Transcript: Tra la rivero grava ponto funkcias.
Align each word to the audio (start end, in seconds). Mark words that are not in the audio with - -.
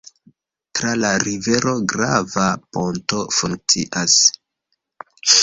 Tra 0.77 0.93
la 1.01 1.11
rivero 1.23 1.73
grava 1.91 2.47
ponto 2.79 3.21
funkcias. 3.41 4.19